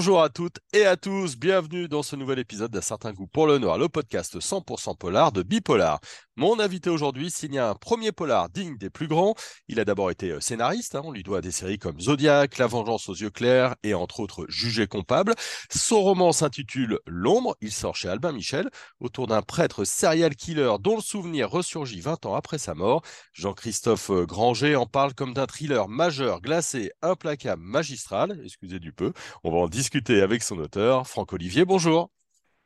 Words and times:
Bonjour 0.00 0.22
à 0.22 0.30
toutes 0.30 0.60
et 0.72 0.86
à 0.86 0.96
tous, 0.96 1.36
bienvenue 1.36 1.86
dans 1.86 2.02
ce 2.02 2.16
nouvel 2.16 2.38
épisode 2.38 2.70
d'un 2.70 2.80
certain 2.80 3.12
goût 3.12 3.26
pour 3.26 3.46
le 3.46 3.58
noir, 3.58 3.76
le 3.76 3.90
podcast 3.90 4.38
100% 4.38 4.96
polar 4.96 5.30
de 5.30 5.42
Bipolar. 5.42 6.00
Mon 6.36 6.58
invité 6.58 6.88
aujourd'hui 6.88 7.30
signe 7.30 7.58
un 7.58 7.74
premier 7.74 8.10
polar 8.10 8.48
digne 8.48 8.78
des 8.78 8.88
plus 8.88 9.08
grands. 9.08 9.34
Il 9.68 9.78
a 9.78 9.84
d'abord 9.84 10.10
été 10.10 10.30
euh, 10.30 10.40
scénariste, 10.40 10.94
hein. 10.94 11.02
on 11.04 11.12
lui 11.12 11.22
doit 11.22 11.42
des 11.42 11.50
séries 11.50 11.78
comme 11.78 12.00
Zodiac, 12.00 12.56
La 12.56 12.66
vengeance 12.66 13.10
aux 13.10 13.14
yeux 13.14 13.28
clairs 13.28 13.76
et 13.82 13.92
entre 13.92 14.20
autres 14.20 14.46
Jugé 14.48 14.86
coupable. 14.86 15.34
Son 15.70 16.00
roman 16.00 16.32
s'intitule 16.32 16.98
L'ombre, 17.06 17.58
il 17.60 17.72
sort 17.72 17.94
chez 17.94 18.08
Albin 18.08 18.32
Michel, 18.32 18.70
autour 19.00 19.26
d'un 19.26 19.42
prêtre 19.42 19.84
serial 19.84 20.34
killer 20.34 20.76
dont 20.80 20.96
le 20.96 21.02
souvenir 21.02 21.50
ressurgit 21.50 22.00
20 22.00 22.24
ans 22.24 22.34
après 22.34 22.56
sa 22.56 22.74
mort. 22.74 23.02
Jean-Christophe 23.34 24.08
euh, 24.08 24.24
Granger 24.24 24.76
en 24.76 24.86
parle 24.86 25.12
comme 25.12 25.34
d'un 25.34 25.46
thriller 25.46 25.88
majeur, 25.88 26.40
glacé, 26.40 26.90
implacable, 27.02 27.60
magistral, 27.60 28.40
excusez 28.42 28.78
du 28.78 28.92
peu. 28.92 29.12
On 29.44 29.50
va 29.50 29.58
en 29.58 29.68
discuter 29.68 29.89
avec 30.22 30.42
son 30.42 30.58
auteur, 30.58 31.06
Franck 31.06 31.32
Olivier, 31.32 31.64
bonjour. 31.64 32.10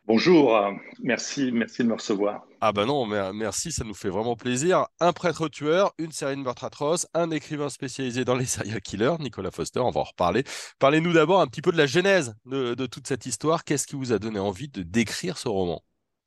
Bonjour, 0.06 0.60
merci, 1.02 1.51
merci 1.52 1.82
de 1.82 1.88
me 1.88 1.95
recevoir. 1.95 2.46
Ah 2.60 2.73
ben 2.73 2.84
non, 2.84 3.06
merci, 3.32 3.73
ça 3.73 3.84
nous 3.84 3.95
fait 3.95 4.10
vraiment 4.10 4.37
plaisir. 4.37 4.87
Un 5.01 5.15
prêtre 5.15 5.48
tueur, 5.48 5.95
une 5.98 6.12
série 6.12 6.37
de 6.37 6.42
meurtres 6.42 6.65
atroces, 6.65 7.06
un 7.15 7.30
écrivain 7.30 7.70
spécialisé 7.70 8.24
dans 8.27 8.34
les 8.34 8.45
serial 8.45 8.82
killers, 8.82 9.16
Nicolas 9.20 9.51
Foster, 9.51 9.80
on 9.80 9.91
va 9.91 10.01
en 10.01 10.05
reparler. 10.05 10.45
Parlez-nous 10.79 11.15
d'abord 11.15 11.41
un 11.41 11.46
petit 11.46 11.62
peu 11.62 11.73
de 11.73 11.79
la 11.79 11.87
genèse 11.87 12.34
de, 12.45 12.87
toute 12.87 13.06
cette 13.06 13.24
histoire. 13.24 13.65
Qu'est-ce 13.65 13.87
qui 13.87 13.96
vous 13.96 14.12
a 14.12 14.18
donné 14.18 14.38
envie 14.38 14.68
de 14.68 14.82
décrire 14.82 15.38
ce 15.38 15.48
roman? 15.48 15.82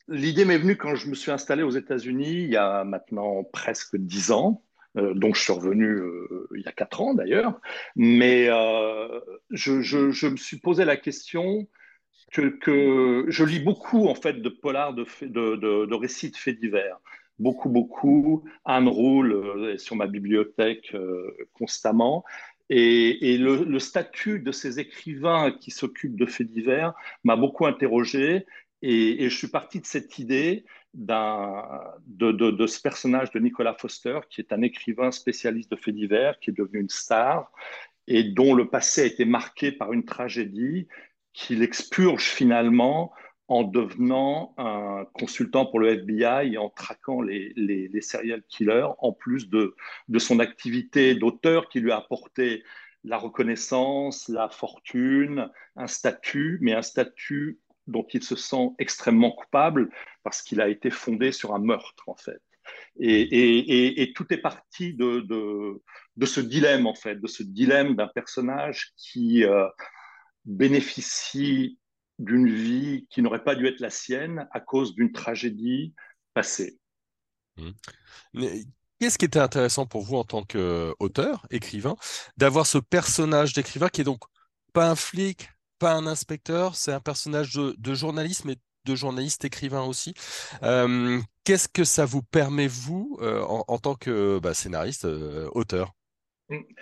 L'idée 0.08 0.46
m'est 0.46 0.58
venue 0.58 0.78
quand 0.78 0.96
je 0.96 1.08
me 1.08 1.16
suis 1.16 1.32
installé 1.32 1.62
aux 1.62 1.70
États-Unis 1.70 2.46
il 2.46 2.50
y 2.50 2.58
a 2.58 2.84
maintenant 2.84 3.44
presque 3.44 3.96
dix 3.98 4.32
ans. 4.32 4.64
Euh, 4.98 5.14
dont 5.14 5.34
je 5.34 5.42
suis 5.42 5.54
revenu 5.54 5.86
euh, 5.86 6.48
il 6.56 6.62
y 6.62 6.68
a 6.68 6.72
quatre 6.72 7.02
ans 7.02 7.14
d'ailleurs, 7.14 7.60
mais 7.96 8.48
euh, 8.50 9.20
je, 9.52 10.28
me 10.28 10.38
suis 10.38 10.58
posé 10.58 10.86
la 10.86 10.98
question 10.98 11.68
que, 12.32 13.26
je 13.28 13.44
lis 13.44 13.60
beaucoup 13.60 14.08
en 14.08 14.16
fait 14.16 14.42
de 14.42 14.50
polars, 14.50 14.94
de, 14.94 15.94
récits 15.94 16.32
de 16.32 16.38
faits 16.38 16.60
divers. 16.60 16.98
Beaucoup, 17.38 17.70
beaucoup. 17.70 18.44
Anne 18.66 18.88
Roule 18.88 19.34
euh, 19.34 19.78
sur 19.78 19.96
ma 19.96 20.08
bibliothèque 20.08 20.96
constamment. 21.54 22.24
Et, 22.70 23.38
le, 23.38 23.80
statut 23.80 24.40
de 24.40 24.52
ces 24.52 24.80
écrivains 24.80 25.52
qui 25.52 25.70
s'occupent 25.70 26.18
de 26.18 26.26
faits 26.26 26.48
divers 26.48 26.94
m'a 27.24 27.36
beaucoup 27.36 27.66
interrogé. 27.66 28.46
Et, 28.82 29.30
je 29.30 29.36
suis 29.36 29.48
parti 29.48 29.80
de 29.80 29.86
cette 29.86 30.20
idée 30.20 30.66
de, 30.94 32.68
ce 32.68 32.82
personnage 32.82 33.32
de 33.32 33.40
Nicolas 33.40 33.74
Foster, 33.74 34.20
qui 34.30 34.42
est 34.42 34.54
un 34.54 34.62
écrivain 34.62 35.12
spécialiste 35.12 35.72
de 35.72 35.76
faits 35.76 35.96
divers, 35.96 36.40
qui 36.40 36.52
est 36.52 36.58
devenu 36.58 36.82
une 36.82 36.90
star 36.90 37.52
et 38.08 38.24
dont 38.24 38.54
le 38.54 38.70
passé 38.70 39.02
a 39.02 39.06
été 39.06 39.26
marqué 39.26 39.72
par 39.72 39.94
une 39.94 40.06
tragédie 40.06 40.88
qu'il 41.34 41.62
expurge 41.62 42.24
finalement 42.24 43.14
en 43.50 43.64
devenant 43.64 44.54
un 44.58 45.06
consultant 45.14 45.66
pour 45.66 45.80
le 45.80 45.90
FBI 45.90 46.54
et 46.54 46.58
en 46.58 46.70
traquant 46.70 47.22
les, 47.22 47.54
les, 47.56 48.02
serial 48.02 48.44
killers, 48.44 48.88
en 49.00 49.14
plus 49.14 49.50
de, 49.50 49.76
de 50.08 50.20
son 50.20 50.40
activité 50.40 51.16
d'auteur 51.16 51.70
qui 51.70 51.80
lui 51.80 51.92
a 51.92 51.98
apporté 51.98 52.64
la 53.04 53.18
reconnaissance, 53.18 54.28
la 54.28 54.50
fortune, 54.50 55.50
un 55.78 55.88
statut, 55.88 56.58
mais 56.62 56.74
un 56.74 56.82
statut 56.82 57.60
dont 57.88 58.06
il 58.14 58.24
se 58.24 58.36
sent 58.36 58.70
extrêmement 58.80 59.32
coupable 59.32 59.90
parce 60.24 60.42
qu'il 60.42 60.62
a 60.62 60.68
été 60.68 60.90
fondé 60.90 61.32
sur 61.32 61.56
un 61.56 61.60
meurtre, 61.60 62.08
en 62.08 62.16
fait. 62.16 62.42
Et, 63.00 63.22
et, 63.22 64.02
et, 64.02 64.14
tout 64.14 64.26
est 64.34 64.40
parti 64.40 64.94
de, 64.94 65.22
de, 65.22 65.82
de, 66.18 66.26
ce 66.26 66.42
dilemme, 66.42 66.86
en 66.86 66.96
fait, 66.96 67.16
de 67.16 67.28
ce 67.28 67.42
dilemme 67.42 67.96
d'un 67.96 68.08
personnage 68.08 68.92
qui, 68.98 69.46
euh, 69.46 69.68
bénéficie 70.48 71.78
d'une 72.18 72.50
vie 72.50 73.06
qui 73.12 73.22
n'aurait 73.22 73.44
pas 73.44 73.54
dû 73.54 73.68
être 73.68 73.80
la 73.80 73.92
sienne 73.92 74.48
à 74.52 74.60
cause 74.60 74.96
d'une 74.96 75.12
tragédie 75.12 75.94
passée. 76.34 76.80
Mmh. 77.58 77.72
Qu'est-ce 79.00 79.20
qui 79.20 79.26
était 79.26 79.40
intéressant 79.40 79.86
pour 79.86 80.02
vous 80.02 80.16
en 80.16 80.24
tant 80.24 80.44
qu'auteur, 80.44 81.46
écrivain, 81.52 81.96
d'avoir 82.38 82.66
ce 82.66 82.80
personnage 82.80 83.54
d'écrivain 83.54 83.90
qui 83.90 84.02
est 84.02 84.06
donc 84.06 84.24
pas 84.74 84.90
un 84.90 84.96
flic, 84.96 85.50
pas 85.78 85.94
un 85.94 86.08
inspecteur, 86.08 86.76
c'est 86.76 86.92
un 86.92 87.00
personnage 87.00 87.54
de, 87.54 87.94
journaliste, 87.94 88.46
mais 88.46 88.56
de 88.86 88.96
journaliste 88.96 89.46
écrivain 89.46 89.84
aussi. 89.84 90.14
Euh, 90.64 91.20
qu'est-ce 91.44 91.68
que 91.68 91.84
ça 91.84 92.06
vous 92.06 92.24
permet, 92.24 92.68
vous, 92.68 93.18
euh, 93.22 93.42
en, 93.42 93.78
tant 93.78 93.96
que 93.96 94.40
bah, 94.40 94.54
scénariste, 94.54 95.06
euh, 95.06 95.50
auteur? 95.54 95.94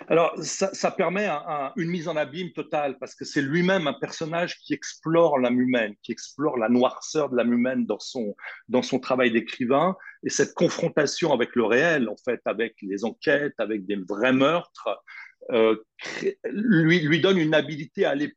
Alors, 0.06 0.32
ça, 0.38 0.92
permet 0.92 1.28
une 1.74 1.90
mise 1.90 2.06
en 2.06 2.14
abîme 2.14 2.52
totale 2.52 2.96
parce 3.00 3.16
que 3.16 3.24
c'est 3.24 3.42
lui-même 3.42 3.88
un 3.88 3.94
personnage 3.94 4.58
qui 4.60 4.74
explore 4.74 5.40
l'âme 5.40 5.60
humaine, 5.60 5.94
qui 6.04 6.12
explore 6.12 6.56
la 6.56 6.68
noirceur 6.68 7.30
de 7.30 7.36
l'âme 7.36 7.52
humaine 7.52 7.84
dans 7.84 7.98
son, 7.98 8.36
dans 8.68 8.82
son 8.82 9.00
travail 9.00 9.32
d'écrivain. 9.32 9.96
Et 10.22 10.30
cette 10.30 10.54
confrontation 10.54 11.32
avec 11.32 11.56
le 11.56 11.64
réel, 11.64 12.08
en 12.08 12.16
fait, 12.16 12.40
avec 12.44 12.76
les 12.80 13.04
enquêtes, 13.04 13.54
avec 13.58 13.86
des 13.86 13.96
vrais 13.96 14.32
meurtres, 14.32 15.02
lui, 16.44 17.00
lui 17.00 17.20
donne 17.20 17.38
une 17.38 17.54
habilité 17.54 18.04
à 18.04 18.10
aller, 18.10 18.36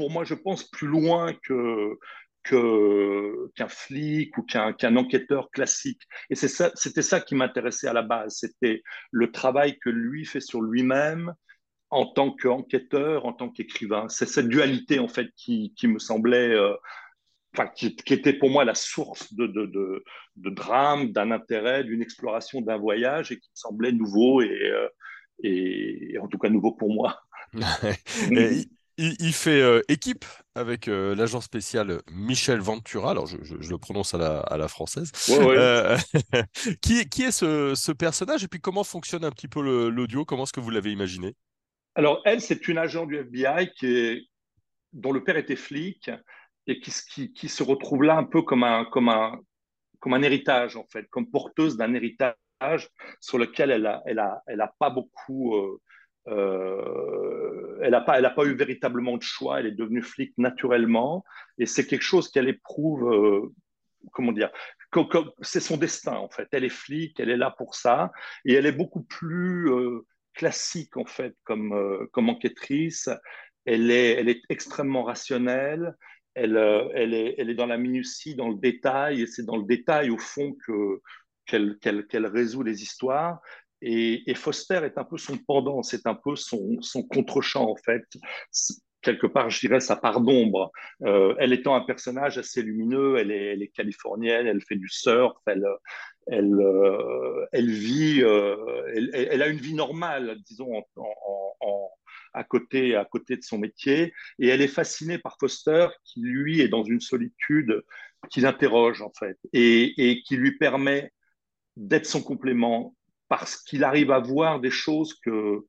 pour 0.00 0.10
moi, 0.10 0.24
je 0.24 0.32
pense, 0.32 0.64
plus 0.64 0.86
loin 0.86 1.34
que, 1.42 1.98
qu'un 2.42 3.68
flic 3.68 4.38
ou 4.38 4.42
qu'un 4.44 4.96
enquêteur 4.96 5.50
classique. 5.50 6.00
Et 6.30 6.36
c'était 6.36 7.02
ça, 7.02 7.20
qui 7.20 7.34
m'intéressait 7.34 7.86
à 7.86 7.92
la 7.92 8.00
base. 8.00 8.36
C'était 8.38 8.82
le 9.10 9.30
travail 9.30 9.78
que 9.78 9.90
lui 9.90 10.24
fait 10.24 10.40
sur 10.40 10.62
lui-même 10.62 11.34
en 11.90 12.06
tant 12.06 12.30
qu'enquêteur, 12.30 13.26
en 13.26 13.34
tant 13.34 13.50
qu'écrivain. 13.50 14.08
C'est 14.08 14.24
cette 14.24 14.48
dualité, 14.48 15.00
en 15.00 15.08
fait, 15.08 15.28
qui, 15.36 15.74
me 15.84 15.98
semblait... 15.98 16.48
Euh, 16.48 16.74
enfin, 17.54 17.68
qui, 17.68 17.94
était 18.06 18.32
pour 18.32 18.48
moi 18.48 18.64
la 18.64 18.74
source 18.74 19.34
de, 19.34 19.46
de, 19.46 20.02
drame, 20.36 21.12
d'un 21.12 21.30
intérêt, 21.30 21.84
d'une 21.84 22.00
exploration, 22.00 22.62
d'un 22.62 22.78
voyage, 22.78 23.32
et 23.32 23.38
qui 23.38 23.50
me 23.50 23.56
semblait 23.56 23.92
nouveau, 23.92 24.40
et, 24.40 24.48
euh, 24.48 24.88
et, 25.42 26.16
en 26.18 26.26
tout 26.26 26.38
cas 26.38 26.48
nouveau 26.48 26.72
pour 26.72 26.90
moi. 26.90 27.20
il, 29.00 29.32
fait 29.32 29.62
euh, 29.62 29.80
équipe 29.88 30.24
avec 30.54 30.86
euh, 30.86 31.14
l'agent 31.14 31.40
spécial 31.40 32.02
Michel 32.12 32.60
Ventura, 32.60 33.12
alors 33.12 33.26
je, 33.26 33.36
le 33.36 33.78
prononce 33.78 34.12
à 34.14 34.56
la, 34.56 34.68
française. 34.68 35.10
Euh, 35.30 35.96
qui, 36.82 37.22
est 37.22 37.30
ce, 37.30 37.92
personnage? 37.92 38.44
Et 38.44 38.48
puis 38.48 38.60
comment 38.60 38.84
fonctionne 38.84 39.24
un 39.24 39.30
petit 39.30 39.48
peu 39.48 39.88
l'audio? 39.88 40.24
Comment 40.24 40.42
est-ce 40.42 40.52
que 40.52 40.60
vous 40.60 40.70
l'avez 40.70 40.92
imaginé? 40.92 41.34
Alors 41.94 42.20
elle, 42.24 42.40
c'est 42.40 42.68
une 42.68 42.78
agent 42.78 43.06
du 43.06 43.16
FBI 43.16 43.72
qui 43.74 43.86
est, 43.86 44.22
dont 44.92 45.12
le 45.12 45.24
père 45.24 45.36
était 45.36 45.56
flic 45.56 46.10
et 46.66 46.80
qui, 46.80 47.32
qui, 47.32 47.48
se 47.48 47.62
retrouve 47.62 48.02
là 48.04 48.16
un 48.16 48.24
peu 48.24 48.42
comme 48.42 48.64
un, 48.64 48.84
comme 48.84 49.08
un, 49.08 49.40
comme 49.98 50.12
un 50.14 50.22
héritage 50.22 50.76
en 50.76 50.84
fait, 50.84 51.08
comme 51.08 51.30
porteuse 51.30 51.76
d'un 51.76 51.94
héritage 51.94 52.34
sur 53.20 53.38
lequel 53.38 53.70
elle 53.70 53.82
n'a 53.82 54.02
elle 54.04 54.18
a, 54.18 54.42
elle 54.46 54.60
a 54.60 54.74
pas 54.78 54.90
beaucoup 54.90 55.56
euh, 55.56 55.80
elle 56.26 57.90
n'a 57.90 58.00
pas, 58.00 58.30
pas 58.30 58.44
eu 58.44 58.54
véritablement 58.54 59.16
de 59.16 59.22
choix, 59.22 59.60
elle 59.60 59.66
est 59.66 59.72
devenue 59.72 60.02
flic 60.02 60.32
naturellement, 60.38 61.24
et 61.58 61.66
c'est 61.66 61.86
quelque 61.86 62.02
chose 62.02 62.30
qu'elle 62.30 62.48
éprouve, 62.48 63.12
euh, 63.12 63.52
comment 64.12 64.32
dire, 64.32 64.50
c'est 65.40 65.60
son 65.60 65.76
destin 65.76 66.14
en 66.14 66.28
fait. 66.28 66.48
Elle 66.52 66.64
est 66.64 66.68
flic, 66.68 67.18
elle 67.20 67.30
est 67.30 67.36
là 67.36 67.54
pour 67.56 67.74
ça, 67.74 68.12
et 68.44 68.54
elle 68.54 68.66
est 68.66 68.72
beaucoup 68.72 69.02
plus 69.02 69.70
euh, 69.70 70.06
classique 70.34 70.96
en 70.96 71.06
fait 71.06 71.34
comme, 71.44 72.08
comme 72.12 72.28
enquêtrice. 72.28 73.08
Elle 73.66 73.90
est, 73.90 74.12
elle 74.12 74.28
est 74.28 74.42
extrêmement 74.48 75.04
rationnelle, 75.04 75.94
elle, 76.34 76.56
elle, 76.94 77.14
est, 77.14 77.34
elle 77.38 77.50
est 77.50 77.54
dans 77.54 77.66
la 77.66 77.76
minutie, 77.76 78.34
dans 78.34 78.48
le 78.48 78.56
détail, 78.56 79.22
et 79.22 79.26
c'est 79.26 79.44
dans 79.44 79.56
le 79.56 79.64
détail 79.64 80.10
au 80.10 80.18
fond 80.18 80.56
que, 80.66 81.00
qu'elle 81.46 82.26
résout 82.26 82.62
les 82.62 82.82
histoires. 82.82 83.40
Et, 83.82 84.34
Foster 84.34 84.80
est 84.84 84.98
un 84.98 85.04
peu 85.04 85.16
son 85.16 85.38
pendant, 85.38 85.82
c'est 85.82 86.06
un 86.06 86.14
peu 86.14 86.36
son, 86.36 86.80
son 86.80 87.02
contre-champ 87.02 87.70
en 87.70 87.76
fait. 87.76 88.04
Quelque 89.02 89.26
part, 89.26 89.48
je 89.48 89.60
dirais 89.60 89.80
sa 89.80 89.96
part 89.96 90.20
d'ombre. 90.20 90.70
Euh, 91.04 91.34
elle 91.38 91.54
étant 91.54 91.74
un 91.74 91.80
personnage 91.80 92.36
assez 92.36 92.62
lumineux, 92.62 93.16
elle 93.16 93.30
est, 93.30 93.72
californienne, 93.74 94.46
elle 94.46 94.60
fait 94.60 94.76
du 94.76 94.88
surf, 94.88 95.38
elle, 95.46 95.64
euh, 96.30 97.46
vit, 97.54 98.22
euh, 98.22 98.56
elle, 99.14 99.40
a 99.40 99.48
une 99.48 99.58
vie 99.58 99.72
normale, 99.72 100.36
disons, 100.44 100.84
à, 102.34 102.44
côté, 102.44 102.92
de 102.92 103.42
son 103.42 103.58
métier. 103.58 104.12
Et 104.38 104.48
elle 104.48 104.60
est 104.60 104.68
fascinée 104.68 105.16
par 105.16 105.38
Foster, 105.40 105.86
qui 106.04 106.20
lui 106.20 106.60
est 106.60 106.68
dans 106.68 106.84
une 106.84 107.00
solitude 107.00 107.82
qui 108.28 108.42
l'interroge 108.42 109.00
en 109.00 109.12
fait, 109.18 109.38
et 109.54 110.22
qui 110.26 110.36
lui 110.36 110.58
permet 110.58 111.10
d'être 111.76 112.04
son 112.04 112.22
complément, 112.22 112.94
parce 113.30 113.56
qu'il 113.62 113.84
arrive 113.84 114.10
à 114.10 114.18
voir 114.18 114.60
des 114.60 114.72
choses 114.72 115.14
que 115.24 115.64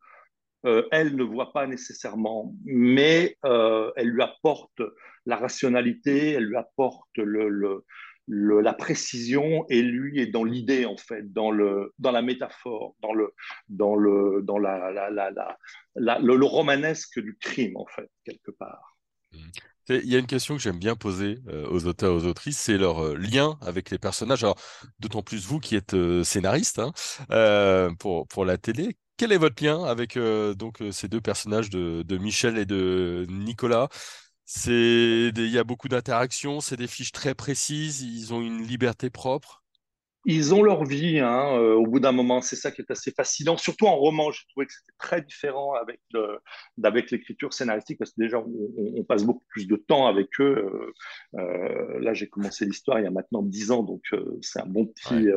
euh, 0.65 0.87
elle 0.91 1.15
ne 1.15 1.23
voit 1.23 1.53
pas 1.53 1.67
nécessairement, 1.67 2.53
mais 2.65 3.37
euh, 3.45 3.91
elle 3.95 4.09
lui 4.09 4.21
apporte 4.21 4.81
la 5.25 5.37
rationalité, 5.37 6.31
elle 6.31 6.45
lui 6.45 6.57
apporte 6.57 7.17
la 8.27 8.73
précision, 8.73 9.65
et 9.69 9.81
lui 9.81 10.19
est 10.19 10.27
dans 10.27 10.43
l'idée 10.43 10.85
en 10.85 10.97
fait, 10.97 11.31
dans 11.31 11.51
dans 11.99 12.11
la 12.11 12.21
métaphore, 12.21 12.95
dans 12.99 13.13
le 13.13 13.31
dans 13.69 13.95
le 13.95 14.41
dans 14.43 14.57
la, 14.57 14.91
la, 15.95 16.17
romanesque 16.47 17.19
du 17.19 17.37
crime 17.37 17.77
en 17.77 17.85
fait 17.85 18.09
quelque 18.25 18.51
part. 18.51 18.97
Il 19.89 20.07
y 20.07 20.15
a 20.15 20.19
une 20.19 20.27
question 20.27 20.55
que 20.55 20.61
j'aime 20.61 20.79
bien 20.79 20.95
poser 20.95 21.39
euh, 21.49 21.67
aux 21.69 21.85
auteurs, 21.85 22.13
aux 22.15 22.25
autrices, 22.25 22.57
c'est 22.57 22.77
leur 22.77 23.03
euh, 23.03 23.15
lien 23.15 23.57
avec 23.61 23.89
les 23.89 23.97
personnages. 23.97 24.43
Alors, 24.43 24.57
d'autant 24.99 25.21
plus 25.21 25.45
vous 25.45 25.59
qui 25.59 25.75
êtes 25.75 25.93
euh, 25.93 26.23
scénariste 26.23 26.79
hein, 26.79 26.93
pour, 27.99 28.27
pour 28.27 28.45
la 28.45 28.57
télé. 28.57 28.97
Quel 29.17 29.31
est 29.31 29.37
votre 29.37 29.63
lien 29.63 29.83
avec 29.83 30.17
donc 30.17 30.79
ces 30.91 31.07
deux 31.07 31.21
personnages 31.21 31.69
de, 31.69 32.01
de 32.03 32.17
Michel 32.17 32.57
et 32.57 32.65
de 32.65 33.25
Nicolas? 33.29 33.87
C'est 34.45 35.31
il 35.35 35.47
y 35.49 35.59
a 35.59 35.63
beaucoup 35.63 35.89
d'interactions, 35.89 36.59
c'est 36.59 36.77
des 36.77 36.87
fiches 36.87 37.11
très 37.11 37.35
précises, 37.35 38.01
ils 38.01 38.33
ont 38.33 38.41
une 38.41 38.63
liberté 38.63 39.09
propre? 39.11 39.60
Ils 40.25 40.53
ont 40.53 40.61
leur 40.61 40.83
vie 40.83 41.19
hein, 41.19 41.57
euh, 41.57 41.73
au 41.73 41.85
bout 41.85 41.99
d'un 41.99 42.11
moment. 42.11 42.41
C'est 42.41 42.55
ça 42.55 42.71
qui 42.71 42.81
est 42.81 42.91
assez 42.91 43.11
fascinant. 43.11 43.57
Surtout 43.57 43.87
en 43.87 43.95
roman, 43.95 44.31
j'ai 44.31 44.43
trouvé 44.49 44.67
que 44.67 44.73
c'était 44.73 44.93
très 44.99 45.21
différent 45.21 45.73
avec, 45.73 45.99
avec 46.83 47.11
l'écriture 47.11 47.53
scénaristique 47.53 47.97
parce 47.97 48.11
que 48.11 48.21
déjà, 48.21 48.37
on, 48.39 49.03
passe 49.03 49.23
beaucoup 49.23 49.43
plus 49.49 49.67
de 49.67 49.75
temps 49.75 50.05
avec 50.07 50.29
eux. 50.39 50.93
Euh, 51.35 51.39
euh, 51.39 51.99
là, 51.99 52.13
j'ai 52.13 52.29
commencé 52.29 52.65
l'histoire 52.65 52.99
il 52.99 53.03
y 53.03 53.07
a 53.07 53.11
maintenant 53.11 53.41
dix 53.41 53.71
ans, 53.71 53.83
donc 53.83 54.03
c'est 54.41 54.61
un 54.61 54.67
bon 54.67 54.85
petit, 54.85 55.27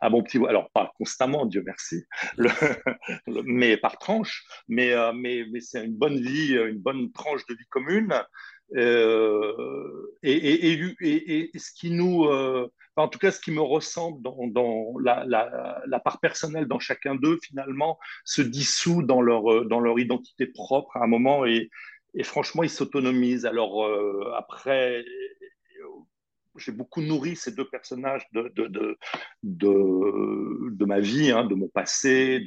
un 0.00 0.10
bon 0.10 0.22
petit. 0.22 0.38
Alors 0.46 0.70
pas 0.70 0.92
constamment, 0.98 1.46
Dieu 1.46 1.62
merci, 1.64 2.04
mais 3.26 3.76
par 3.78 3.98
tranche. 3.98 4.44
Mais, 4.68 4.92
mais, 5.14 5.46
mais 5.50 5.60
c'est 5.60 5.84
une 5.84 5.96
bonne 5.96 6.20
vie, 6.20 6.54
une 6.54 6.78
bonne 6.78 7.10
tranche 7.12 7.46
de 7.46 7.54
vie 7.54 7.66
commune. 7.70 8.12
Et, 8.76 8.82
et, 10.22 10.72
et, 11.00 11.56
et, 11.56 11.58
ce 11.58 11.72
qui 11.72 11.90
nous 11.90 12.26
en 13.02 13.08
tout 13.08 13.18
cas, 13.18 13.30
ce 13.30 13.40
qui 13.40 13.50
me 13.50 13.60
ressemble 13.60 14.22
dans, 14.22 14.94
la, 15.00 16.00
part 16.00 16.20
personnelle 16.20 16.66
dans 16.66 16.78
chacun 16.78 17.14
d'eux, 17.14 17.38
finalement, 17.42 17.98
se 18.24 18.42
dissout 18.42 19.02
dans 19.02 19.20
leur, 19.20 19.50
euh, 19.50 20.00
identité 20.00 20.46
propre 20.46 20.96
à 20.96 21.04
un 21.04 21.06
moment 21.06 21.44
et, 21.44 21.70
franchement, 22.22 22.62
ils 22.62 22.70
s'autonomisent. 22.70 23.46
Alors 23.46 23.84
euh, 23.84 24.32
après, 24.36 25.04
j'ai 26.56 26.72
beaucoup 26.72 27.02
nourri 27.02 27.36
ces 27.36 27.52
deux 27.52 27.68
personnages 27.68 28.26
de, 28.32 28.96
ma 30.84 31.00
vie, 31.00 31.30
hein, 31.30 31.44
de 31.44 31.54
mon 31.54 31.68
passé, 31.68 32.46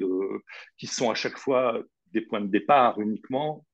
qui 0.77 0.87
sont 0.87 1.11
à 1.11 1.15
chaque 1.15 1.37
fois 1.37 1.81
des 2.13 2.21
points 2.21 2.41
de 2.41 2.47
départ 2.47 2.99
uniquement. 3.01 3.65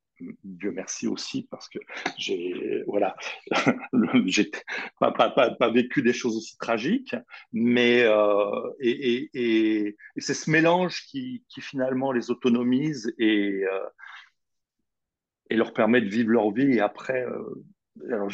Dieu 0.44 0.72
merci 0.72 1.08
aussi 1.08 1.48
parce 1.50 1.70
que 1.70 1.80
j'ai 2.18 2.84
voilà 2.88 3.16
j'ai 4.25 4.52
pas, 5.00 5.12
pas, 5.12 5.30
pas, 5.30 5.70
vécu 5.70 6.02
des 6.02 6.14
choses 6.14 6.38
aussi 6.38 6.58
tragiques 6.58 7.16
mais 7.52 8.04
euh, 8.04 8.70
et, 8.80 9.30
et, 9.34 9.98
c'est 10.18 10.34
ce 10.34 10.50
mélange 10.50 11.06
qui, 11.08 11.44
qui, 11.50 11.62
finalement 11.62 12.12
les 12.12 12.31
autonomise 12.31 13.14
et 13.18 13.64
euh, 13.64 13.86
et 15.50 15.56
leur 15.56 15.74
permet 15.74 16.02
de 16.02 16.10
vivre 16.10 16.30
leur 16.30 16.52
vie. 16.52 16.74
Et 16.74 16.80
après 16.80 17.25
euh, 17.25 17.64
alors 18.10 18.30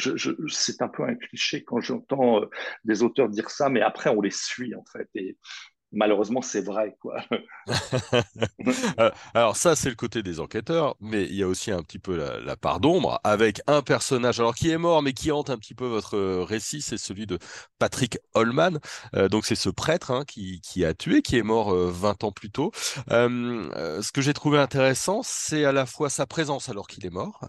c'est 0.48 0.80
un 0.82 0.88
peu 0.88 1.04
un 1.04 1.14
cliché 1.14 1.64
quand 1.64 1.80
j'entends 1.80 2.40
des 2.84 3.02
auteurs 3.02 3.28
dire 3.28 3.50
ça 3.50 3.68
mais 3.68 3.82
après 3.82 4.08
on 4.10 4.20
les 4.22 4.30
suit 4.30 4.74
en 4.74 4.84
fait 4.84 5.08
malheureusement, 5.92 6.42
c'est 6.42 6.62
vrai. 6.62 6.96
Quoi. 7.00 7.22
Euh, 8.98 9.10
alors 9.34 9.56
ça, 9.56 9.76
c'est 9.76 9.88
le 9.88 9.94
côté 9.94 10.22
des 10.22 10.40
enquêteurs, 10.40 10.96
mais 11.00 11.24
il 11.24 11.34
y 11.34 11.42
a 11.42 11.46
aussi 11.46 11.70
un 11.70 11.82
petit 11.82 11.98
peu 11.98 12.16
la, 12.16 12.56
part 12.56 12.80
d'ombre 12.80 13.20
avec 13.24 13.60
un 13.66 13.82
personnage, 13.82 14.40
alors 14.40 14.54
qui 14.54 14.70
est 14.70 14.78
mort, 14.78 15.02
mais 15.02 15.12
qui 15.12 15.30
hante 15.32 15.50
un 15.50 15.58
petit 15.58 15.74
peu 15.74 15.86
votre 15.86 16.16
euh, 16.16 16.42
récit, 16.42 16.82
c'est 16.82 16.98
celui 16.98 17.26
de 17.26 17.38
Patrick 17.78 18.18
Holman. 18.34 18.78
Euh, 19.14 19.28
donc 19.28 19.46
c'est 19.46 19.54
ce 19.54 19.70
prêtre 19.70 20.10
hein, 20.10 20.24
qui, 20.26 20.84
a 20.84 20.94
tué, 20.94 21.22
qui 21.22 21.36
est 21.36 21.42
mort 21.42 21.74
20 21.74 22.24
ans 22.24 22.32
plus 22.32 22.50
tôt. 22.50 22.72
ce 23.08 24.12
que 24.12 24.20
j'ai 24.20 24.34
trouvé 24.34 24.58
intéressant, 24.58 25.22
c'est 25.22 25.64
à 25.64 25.72
la 25.72 25.86
fois 25.86 26.10
sa 26.10 26.26
présence 26.26 26.68
alors 26.68 26.86
qu'il 26.86 27.06
est 27.06 27.10
mort, 27.10 27.40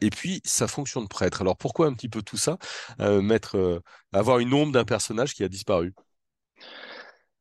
et 0.00 0.10
puis 0.10 0.40
sa 0.44 0.68
fonction 0.68 1.02
de 1.02 1.08
prêtre. 1.08 1.42
Alors 1.42 1.56
pourquoi 1.56 1.86
un 1.86 1.94
petit 1.94 2.08
peu 2.08 2.22
tout 2.22 2.36
ça? 2.36 2.58
Mettre, 2.98 3.82
avoir 4.12 4.38
une 4.38 4.54
ombre 4.54 4.72
d'un 4.72 4.84
personnage 4.84 5.34
qui 5.34 5.44
a 5.44 5.48
disparu 5.48 5.94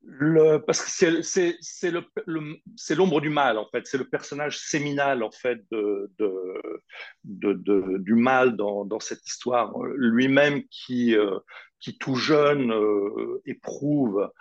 le, 0.10 0.60
parce 0.60 0.84
que 0.84 1.22
c'est 1.22 2.96
l'ombre 2.96 3.20
du 3.20 3.30
mal, 3.30 3.58
en 3.58 3.68
fait. 3.68 3.86
C'est 3.86 3.98
le 3.98 4.08
personnage 4.08 4.58
séminal, 4.58 5.22
en 5.22 5.32
fait, 5.32 5.60
de, 5.70 6.10
de, 7.26 7.98
du 7.98 8.16
mal 8.16 8.56
dans, 8.56 8.86
dans 8.86 9.02
cette 9.02 9.28
histoire. 9.28 9.78
Lui-même 9.96 10.64
qui, 10.70 11.16
euh, 11.16 11.38
qui, 11.82 11.98
tout 11.98 12.16
jeune, 12.16 12.72
euh, 12.72 13.42
éprouve, 13.46 14.32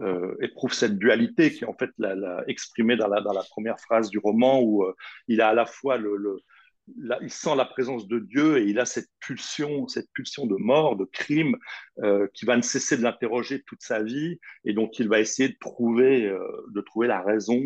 euh, 0.00 0.36
éprouve 0.40 0.74
cette 0.74 0.98
dualité 0.98 1.52
qui 1.52 1.64
est 1.64 1.68
en 1.68 1.74
fait 1.74 1.90
la, 1.96 2.14
la, 2.14 2.44
exprimée 2.46 2.96
dans 2.96 3.08
la, 3.08 3.22
dans 3.22 3.32
la 3.32 3.44
première 3.44 3.80
phrase 3.80 4.10
du 4.10 4.18
roman 4.18 4.60
où 4.60 4.84
il 5.28 5.40
a 5.40 5.48
à 5.48 5.54
la 5.54 5.64
fois 5.64 5.96
le, 5.96 6.38
il 6.86 7.30
sent 7.30 7.56
la 7.56 7.64
présence 7.64 8.06
de 8.08 8.18
Dieu 8.18 8.58
et 8.58 8.64
il 8.64 8.78
a 8.78 8.84
cette 8.84 9.08
pulsion, 9.20 9.88
cette 9.88 10.10
pulsion 10.12 10.46
de 10.46 10.56
mort, 10.56 10.96
de 10.96 11.04
crime, 11.04 11.56
euh, 12.02 12.26
qui 12.34 12.44
va 12.44 12.56
ne 12.56 12.62
cesser 12.62 12.96
de 12.96 13.02
l'interroger 13.02 13.62
toute 13.62 13.82
sa 13.82 14.02
vie. 14.02 14.38
Et 14.64 14.74
donc 14.74 14.98
il 14.98 15.08
va 15.08 15.20
essayer 15.20 15.48
de 15.48 15.56
trouver, 15.58 16.26
euh, 16.26 16.38
de 16.74 16.80
trouver 16.80 17.06
la 17.06 17.22
raison, 17.22 17.60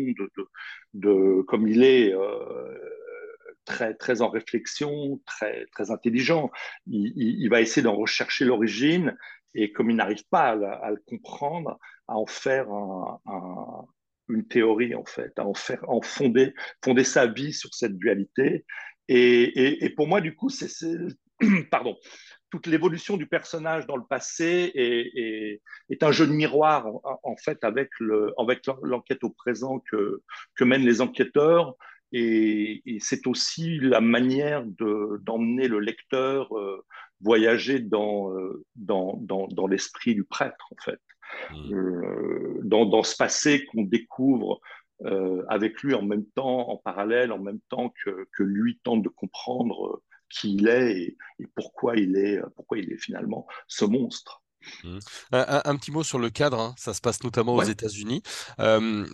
comme 1.47 1.67
il 1.67 1.83
est 1.83 2.13
euh, 2.13 2.77
très, 3.65 3.93
très 3.93 4.21
en 4.21 4.29
réflexion, 4.29 5.21
très, 5.25 5.65
très 5.67 5.91
intelligent, 5.91 6.49
il, 6.87 7.47
va 7.49 7.61
essayer 7.61 7.83
d'en 7.83 7.95
rechercher 7.95 8.45
l'origine 8.45 9.15
et 9.53 9.71
comme 9.71 9.89
il 9.89 9.95
n'arrive 9.95 10.23
pas 10.29 10.49
à, 10.49 10.91
le 10.91 11.01
comprendre, 11.05 11.77
à 12.07 12.15
en 12.15 12.25
faire 12.25 12.67
une 14.29 14.47
théorie 14.47 14.95
en 14.95 15.05
fait, 15.05 15.37
à 15.37 15.45
en 15.45 15.53
faire, 15.53 15.83
en 15.89 16.01
fonder, 16.01 16.53
fonder 16.83 17.03
sa 17.03 17.27
vie 17.27 17.53
sur 17.53 17.73
cette 17.73 17.97
dualité 17.97 18.65
et, 19.09 19.89
pour 19.95 20.07
moi, 20.07 20.21
du 20.21 20.35
coup, 20.35 20.49
c'est, 20.49 20.69
pardon, 21.71 21.97
toute 22.51 22.67
l'évolution 22.67 23.17
du 23.17 23.27
personnage 23.27 23.85
dans 23.87 23.95
le 23.95 24.05
passé 24.07 24.71
est, 24.73 25.61
est, 25.89 26.03
un 26.03 26.11
jeu 26.11 26.27
de 26.27 26.31
miroir, 26.31 26.87
en, 27.23 27.35
fait, 27.37 27.63
avec, 27.63 27.89
le, 27.99 28.33
avec 28.37 28.61
l'enquête 28.83 29.23
au 29.23 29.29
présent 29.29 29.79
que, 29.91 30.21
que 30.55 30.63
mènent 30.63 30.85
les 30.85 31.01
enquêteurs. 31.01 31.75
Et, 32.11 32.81
c'est 32.99 33.27
aussi 33.27 33.79
la 33.79 34.01
manière 34.01 34.63
de, 34.65 35.21
d'emmener 35.21 35.67
le 35.67 35.79
lecteur 35.79 36.55
euh, 36.57 36.83
voyager 37.21 37.79
dans, 37.79 38.31
euh, 38.33 38.65
dans, 38.75 39.17
dans, 39.21 39.47
dans, 39.47 39.67
l'esprit 39.67 40.15
du 40.15 40.23
prêtre, 40.23 40.67
en 40.71 40.81
fait. 40.83 40.99
Mmh. 41.51 41.73
Euh, 41.73 42.59
dans, 42.63 42.85
dans, 42.85 43.03
ce 43.03 43.15
passé 43.15 43.65
qu'on 43.65 43.83
découvre 43.83 44.59
euh, 45.05 45.45
avec 45.47 45.81
lui 45.81 45.93
en 45.93 46.01
même 46.01 46.25
temps, 46.25 46.69
en 46.69 46.77
parallèle, 46.77 47.31
en 47.31 47.39
même 47.39 47.61
temps 47.69 47.93
que, 48.03 48.27
que 48.33 48.43
lui 48.43 48.79
tente 48.83 49.01
de 49.01 49.09
comprendre 49.09 49.87
euh, 49.87 50.03
qui 50.29 50.55
il 50.55 50.67
est 50.67 51.15
et, 51.39 51.47
pourquoi, 51.55 51.95
il 51.95 52.17
est, 52.17 52.37
euh, 52.37 52.47
pourquoi 52.55 52.79
il 52.79 52.91
est 52.91 52.97
finalement 52.97 53.47
ce 53.67 53.85
monstre. 53.85 54.43
Mmh. 54.83 54.99
Un, 55.31 55.77
petit 55.77 55.89
mot 55.89 56.03
sur 56.03 56.19
le 56.19 56.29
cadre, 56.29 56.59
hein. 56.59 56.75
ça 56.77 56.93
se 56.93 56.99
passe 56.99 57.23
notamment 57.23 57.55
aux 57.55 57.63
États-Unis. 57.63 58.21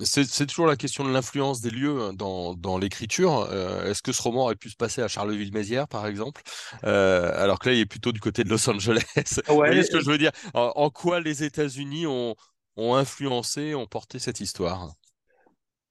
c'est 0.02 0.48
toujours 0.48 0.66
la 0.66 0.76
question 0.76 1.04
de 1.04 1.12
l'influence 1.12 1.62
des 1.62 1.70
lieux 1.70 2.02
hein, 2.02 2.14
dans, 2.14 2.56
dans 2.56 2.80
l'écriture. 2.80 3.48
Est-ce 3.86 4.02
que 4.02 4.12
ce 4.12 4.24
roman 4.24 4.46
aurait 4.46 4.56
pu 4.56 4.72
se 4.72 4.76
passer 4.76 5.04
à 5.04 5.08
Charleville-Mézières, 5.08 5.88
par 5.88 6.08
exemple? 6.08 6.42
Alors 6.82 7.60
que 7.60 7.70
là, 7.70 7.76
il 7.76 7.82
est 7.82 7.86
plutôt 7.86 8.12
du 8.12 8.20
côté 8.20 8.44
de 8.44 8.50
Los 8.50 8.68
Angeles. 8.68 9.06
Vous 9.48 9.54
voyez 9.54 9.84
ce 9.84 9.92
que 9.92 10.00
je 10.00 10.10
veux 10.10 10.18
dire? 10.18 10.32
En, 10.56 10.72
en, 10.76 10.90
quoi 10.90 11.20
les 11.20 11.44
États-Unis 11.44 12.08
ont, 12.08 12.36
ont 12.76 12.96
influencé, 12.96 13.76
ont 13.76 13.86
porté 13.86 14.18
cette 14.18 14.40
histoire? 14.40 14.96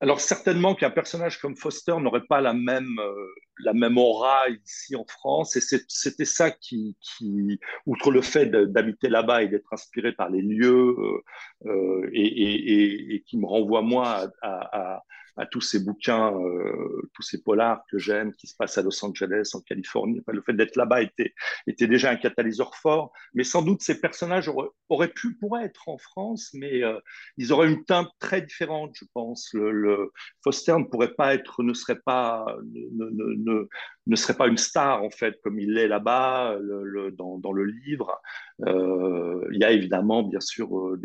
Alors 0.01 0.21
certainement 0.21 0.75
qu'un 0.75 0.91
personnage 0.91 1.41
comme 1.41 1.57
Foster 1.57 1.95
n'aurait 2.01 2.27
pas 2.29 2.41
la 2.41 2.53
même, 2.53 2.99
euh, 2.99 3.27
la 3.61 3.73
même 3.73 3.97
aura 3.97 4.49
ici 4.49 4.97
en 4.97 5.05
France, 5.07 5.57
et 5.57 5.61
c'était 5.89 6.25
ça 6.25 6.51
qui, 6.51 6.97
qui, 7.01 7.61
outre 7.87 8.11
le 8.11 8.21
fait 8.21 8.47
d'habiter 8.47 9.09
là-bas 9.09 9.43
et 9.43 9.49
d'être 9.49 9.73
inspiré 9.73 10.13
par 10.13 10.31
les 10.31 10.43
lieux, 10.43 10.97
euh, 10.99 11.23
euh, 11.67 12.11
et, 12.13 12.27
et, 12.27 13.15
et, 13.15 13.23
qui 13.23 13.39
me 13.39 13.47
renvoie 13.47 13.83
moi 13.83 14.29
à, 14.43 14.97
à, 14.97 15.04
à 15.37 15.47
tous 15.47 15.61
ces 15.61 15.81
bouquins, 15.81 16.33
euh, 16.33 17.11
tous 17.13 17.23
ces 17.23 17.43
polars 17.43 17.83
que 17.91 17.99
j'aime, 17.99 18.33
qui 18.35 18.47
se 18.47 18.57
passent 18.57 18.79
à 18.79 18.83
Los 18.83 19.05
Angeles, 19.05 19.51
en 19.55 19.61
Californie. 19.61 20.23
Le 20.27 20.43
fait 20.43 20.53
d'être 20.53 20.77
là-bas 20.77 21.03
était, 21.03 21.35
était 21.67 21.87
déjà 21.87 22.11
un 22.11 22.17
catalyseur 22.17 22.75
fort. 22.77 23.13
Mais 23.35 23.45
sans 23.45 23.63
doute, 23.63 23.83
ces 23.83 24.01
personnages 24.01 24.51
auraient, 24.89 25.09
pu, 25.09 25.35
pourraient 25.37 25.65
être 25.65 25.89
en 25.89 25.99
France, 25.99 26.51
mais 26.55 26.83
euh, 26.85 26.99
ils 27.37 27.53
auraient 27.53 27.69
une 27.69 27.85
teinte 27.85 28.09
très 28.21 28.43
différente, 28.43 28.93
je 28.95 29.05
pense. 29.13 29.51
Le, 29.53 29.71
le, 29.73 30.13
Foster 30.43 30.77
ne 30.79 30.85
pourrait 30.85 31.15
pas 31.15 31.35
être, 31.35 31.63
ne 31.63 31.75
serait 31.75 32.01
pas, 32.01 32.47
ne, 32.65 33.11
ne, 33.11 33.69
ne, 34.07 34.17
serait 34.17 34.37
pas 34.37 34.47
une 34.47 34.59
star, 34.59 35.03
en 35.03 35.11
fait, 35.11 35.41
comme 35.43 35.59
il 35.59 35.75
l'est 35.75 35.89
là-bas, 35.89 36.57
le, 36.61 37.11
dans, 37.11 37.39
dans, 37.39 37.53
le 37.53 37.65
livre. 37.65 38.21
Euh, 38.63 39.45
il 39.53 39.59
y 39.59 39.65
a 39.65 39.73
évidemment, 39.73 40.23
bien 40.23 40.41
sûr, 40.41 40.79
euh, 40.79 41.01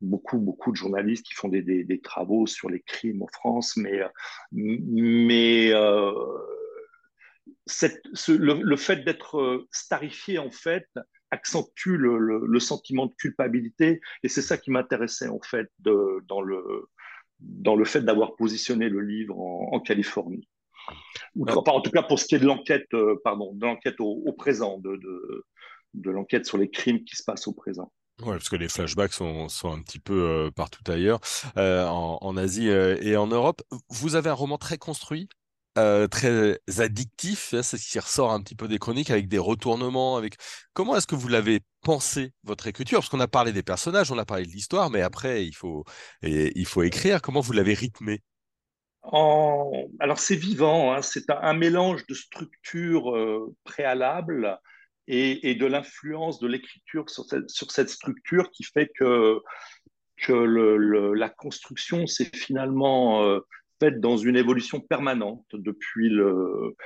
beaucoup, 0.00 0.38
beaucoup 0.38 0.70
de 0.70 0.76
journalistes 0.76 1.26
qui 1.26 1.34
font 1.34 1.48
des, 1.48 2.00
travaux 2.02 2.46
sur 2.46 2.70
les 2.70 2.80
crimes 2.80 3.22
en 3.22 3.28
France, 3.28 3.76
mais, 3.76 4.00
euh, 4.52 6.12
le, 8.28 8.76
fait 8.76 9.04
d'être 9.04 9.66
starifié, 9.70 10.38
en 10.38 10.50
fait, 10.50 10.88
accentue 11.30 11.96
le, 11.96 12.58
sentiment 12.60 13.06
de 13.06 13.14
culpabilité, 13.14 14.00
et 14.22 14.28
c'est 14.28 14.42
ça 14.42 14.56
qui 14.56 14.70
m'intéressait, 14.70 15.28
en 15.28 15.40
fait, 15.40 15.70
dans, 15.80 16.40
le, 16.40 16.88
dans 17.40 17.76
le 17.76 17.84
fait 17.84 18.00
d'avoir 18.00 18.36
positionné 18.36 18.88
le 18.88 19.00
livre 19.00 19.38
en, 19.38 19.80
Californie. 19.80 20.48
En 21.38 21.80
tout 21.80 21.90
cas, 21.90 22.02
pour 22.02 22.18
ce 22.18 22.26
qui 22.26 22.36
est 22.36 22.38
de 22.38 22.46
l'enquête, 22.46 22.86
au, 22.94 24.32
présent, 24.32 24.78
de, 24.78 24.98
de 25.94 26.10
l'enquête 26.10 26.46
sur 26.46 26.58
les 26.58 26.68
crimes 26.68 27.04
qui 27.04 27.16
se 27.16 27.22
passent 27.22 27.46
au 27.46 27.52
présent. 27.52 27.90
Oui, 28.20 28.30
parce 28.32 28.48
que 28.48 28.56
les 28.56 28.68
flashbacks 28.68 29.12
sont, 29.12 29.48
sont 29.48 29.72
un 29.72 29.82
petit 29.82 29.98
peu 29.98 30.50
partout 30.54 30.88
ailleurs, 30.90 31.18
en, 31.56 32.18
en, 32.20 32.36
Asie 32.36 32.68
et 32.68 33.16
en 33.16 33.26
Europe. 33.26 33.62
Vous 33.88 34.14
avez 34.14 34.30
un 34.30 34.34
roman 34.34 34.56
très 34.56 34.78
construit, 34.78 35.28
euh, 35.76 36.06
très 36.06 36.60
addictif, 36.78 37.52
hein, 37.52 37.62
c'est 37.64 37.78
ce 37.78 37.90
qui 37.90 37.98
ressort 37.98 38.30
un 38.30 38.40
petit 38.40 38.54
peu 38.54 38.68
des 38.68 38.78
chroniques, 38.78 39.10
avec 39.10 39.26
des 39.26 39.38
retournements. 39.38 40.16
Avec 40.16 40.36
comment 40.72 40.96
est-ce 40.96 41.08
que 41.08 41.16
vous 41.16 41.26
l'avez 41.26 41.62
pensé 41.82 42.32
votre 42.44 42.68
écriture? 42.68 43.00
Parce 43.00 43.08
qu'on 43.08 43.18
a 43.18 43.26
parlé 43.26 43.52
des 43.52 43.64
personnages, 43.64 44.12
on 44.12 44.18
a 44.18 44.24
parlé 44.24 44.44
de 44.44 44.50
l'histoire, 44.50 44.90
mais 44.90 45.02
après 45.02 45.44
il 45.44 45.54
faut 45.54 45.84
il 46.22 46.66
faut 46.66 46.82
écrire. 46.84 47.20
Comment 47.22 47.40
vous 47.40 47.52
l'avez 47.52 47.74
rythmé? 47.74 48.22
Alors 50.00 50.18
c'est 50.18 50.36
vivant, 50.36 50.92
hein, 50.92 51.02
c'est 51.02 51.28
un, 51.28 51.54
mélange 51.54 52.06
de 52.06 52.14
structures 52.14 53.10
euh, 53.14 53.54
préalables 53.64 54.58
et, 55.06 55.54
de 55.54 55.66
l'influence 55.66 56.38
de 56.38 56.46
l'écriture 56.46 57.08
sur 57.10 57.24
cette, 57.24 57.88
structure 57.88 58.50
qui 58.50 58.64
fait 58.64 58.90
que 58.98 59.40
que 60.16 61.12
la 61.12 61.28
construction, 61.28 62.06
c'est 62.06 62.34
finalement 62.36 63.24
euh, 63.24 63.40
fait 63.80 63.98
dans 64.00 64.16
une 64.16 64.36
évolution 64.36 64.80
permanente 64.80 65.44
depuis 65.52 66.08
le, 66.08 66.76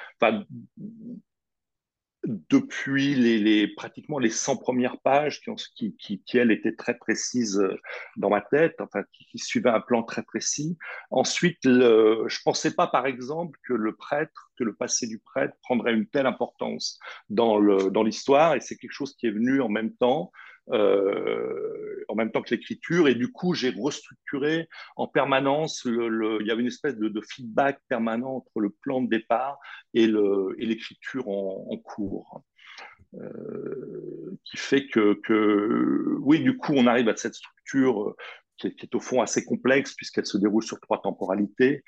depuis 2.51 3.15
les, 3.15 3.39
les, 3.39 3.69
pratiquement 3.69 4.19
les 4.19 4.31
100 4.31 4.59
premières 4.59 4.99
pages 4.99 5.41
qui, 5.41 5.97
qui, 5.97 6.23
qui, 6.23 6.39
elles, 6.39 6.51
étaient 6.51 6.75
très 6.75 6.97
précises 6.97 7.59
euh, 7.59 7.81
dans 8.17 8.29
ma 8.29 8.43
tête, 8.43 8.77
enfin, 8.81 9.03
qui, 9.13 9.25
qui 9.27 9.39
suivaient 9.39 9.71
un 9.71 9.81
plan 9.81 10.03
très 10.03 10.23
précis. 10.23 10.77
Ensuite, 11.11 11.65
le, 11.65 12.25
je 12.29 12.39
ne 12.39 12.43
pensais 12.45 12.75
pas, 12.75 12.87
par 12.87 13.07
exemple, 13.07 13.59
que 13.67 13.73
le 13.73 13.95
prêtre, 13.95 14.51
que 14.59 14.65
le 14.65 14.75
passé 14.75 15.07
du 15.07 15.19
prêtre 15.19 15.55
prendrait 15.63 15.95
une 15.95 16.07
telle 16.07 16.27
importance 16.27 16.99
dans 17.31 17.59
l'histoire, 17.59 18.51
dans 18.51 18.57
et 18.57 18.61
c'est 18.61 18.77
quelque 18.77 18.93
chose 18.93 19.17
qui 19.17 19.27
est 19.27 19.33
venu 19.33 19.63
en 19.63 19.69
même 19.69 19.95
temps. 19.95 20.31
Euh, 20.73 22.05
en 22.09 22.15
même 22.15 22.31
temps 22.31 22.43
que 22.43 22.55
l'écriture. 22.55 23.09
Et 23.09 23.15
du 23.15 23.31
coup, 23.31 23.55
j'ai 23.55 23.71
restructuré 23.71 24.69
en 24.97 25.07
permanence. 25.07 25.83
Il 25.85 26.47
y 26.47 26.51
avait 26.51 26.63
une 26.63 26.69
espèce 26.69 26.97
de, 26.97 27.21
feedback 27.21 27.81
permanent 27.89 28.37
entre 28.37 28.61
le 28.61 28.71
plan 28.71 29.03
de 29.03 29.09
départ 29.09 29.59
et 29.95 30.07
l'écriture 30.59 31.29
en, 31.29 31.77
cours. 31.77 32.43
Euh, 33.15 34.39
qui 34.45 34.57
fait 34.57 34.87
que, 34.87 36.17
oui, 36.21 36.41
du 36.41 36.57
coup, 36.57 36.73
on 36.75 36.87
arrive 36.87 37.09
à 37.09 37.17
cette 37.17 37.35
structure 37.35 38.15
est, 38.65 38.75
qui 38.75 38.87
est 38.87 38.95
au 38.95 39.01
fond 39.01 39.23
assez 39.23 39.45
complexe 39.45 39.95
puisqu'elle 39.95 40.27
se 40.27 40.39
déroule 40.39 40.63
sur 40.63 40.81
trois 40.81 41.01
temporalités 41.01 41.85